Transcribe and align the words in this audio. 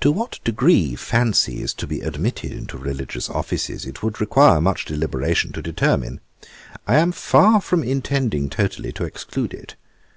'To 0.00 0.10
what 0.10 0.40
degree 0.42 0.96
fancy 0.96 1.62
is 1.62 1.72
to 1.72 1.86
be 1.86 2.00
admitted 2.00 2.50
into 2.50 2.76
religious 2.76 3.30
offices, 3.30 3.86
it 3.86 4.02
would 4.02 4.20
require 4.20 4.60
much 4.60 4.84
deliberation 4.84 5.52
to 5.52 5.62
determine. 5.62 6.18
I 6.84 6.96
am 6.96 7.12
far 7.12 7.60
from 7.60 7.84
intending 7.84 8.50
totally 8.50 8.90
to 8.94 9.04
exclude 9.04 9.54
it. 9.54 9.76